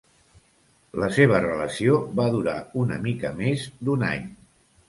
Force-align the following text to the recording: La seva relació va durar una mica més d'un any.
La 1.03 1.09
seva 1.17 1.41
relació 1.43 1.99
va 2.21 2.27
durar 2.37 2.57
una 2.85 3.01
mica 3.07 3.33
més 3.43 3.71
d'un 3.87 4.09
any. 4.13 4.27